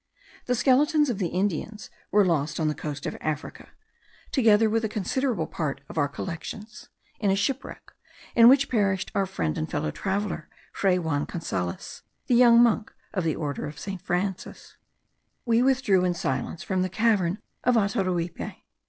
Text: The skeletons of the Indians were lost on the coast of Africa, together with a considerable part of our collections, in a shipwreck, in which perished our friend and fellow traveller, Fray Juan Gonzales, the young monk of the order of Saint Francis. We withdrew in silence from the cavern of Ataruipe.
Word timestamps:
The 0.47 0.55
skeletons 0.55 1.11
of 1.11 1.19
the 1.19 1.27
Indians 1.27 1.91
were 2.09 2.25
lost 2.25 2.59
on 2.59 2.67
the 2.67 2.73
coast 2.73 3.05
of 3.05 3.15
Africa, 3.21 3.69
together 4.31 4.67
with 4.67 4.83
a 4.83 4.89
considerable 4.89 5.45
part 5.45 5.81
of 5.87 5.95
our 5.95 6.07
collections, 6.07 6.89
in 7.19 7.29
a 7.29 7.35
shipwreck, 7.35 7.91
in 8.35 8.49
which 8.49 8.67
perished 8.67 9.11
our 9.13 9.27
friend 9.27 9.59
and 9.59 9.69
fellow 9.69 9.91
traveller, 9.91 10.49
Fray 10.73 10.97
Juan 10.97 11.25
Gonzales, 11.25 12.01
the 12.25 12.33
young 12.33 12.63
monk 12.63 12.91
of 13.13 13.23
the 13.23 13.35
order 13.35 13.67
of 13.67 13.77
Saint 13.77 14.01
Francis. 14.01 14.75
We 15.45 15.61
withdrew 15.61 16.03
in 16.03 16.15
silence 16.15 16.63
from 16.63 16.81
the 16.81 16.89
cavern 16.89 17.37
of 17.63 17.75
Ataruipe. 17.75 18.55